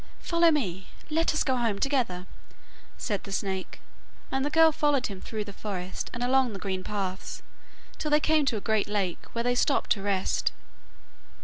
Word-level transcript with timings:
'Follow 0.19 0.49
me, 0.49 0.87
and 1.01 1.11
let 1.11 1.31
us 1.31 1.43
go 1.43 1.55
home 1.57 1.77
together,' 1.77 2.25
said 2.97 3.23
the 3.23 3.31
snake, 3.31 3.79
and 4.31 4.43
the 4.43 4.49
girl 4.49 4.71
followed 4.71 5.05
his 5.05 5.23
through 5.23 5.43
the 5.43 5.53
forest 5.53 6.09
and 6.11 6.23
along 6.23 6.53
the 6.53 6.57
green 6.59 6.83
paths, 6.83 7.43
till 7.99 8.09
they 8.09 8.19
came 8.19 8.43
to 8.43 8.57
a 8.57 8.61
great 8.61 8.87
lake, 8.87 9.23
where 9.33 9.43
they 9.43 9.53
stopped 9.53 9.91
to 9.91 10.01
rest. 10.01 10.51